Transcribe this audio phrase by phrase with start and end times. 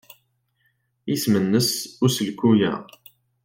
[1.13, 1.69] Isem-nnes
[2.05, 2.73] useklu-a?